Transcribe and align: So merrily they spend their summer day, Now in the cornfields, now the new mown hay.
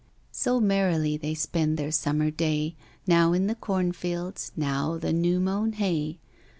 So 0.31 0.59
merrily 0.59 1.15
they 1.15 1.35
spend 1.35 1.77
their 1.77 1.91
summer 1.91 2.31
day, 2.31 2.75
Now 3.05 3.33
in 3.33 3.45
the 3.45 3.53
cornfields, 3.53 4.51
now 4.57 4.97
the 4.97 5.13
new 5.13 5.39
mown 5.39 5.73
hay. 5.73 6.17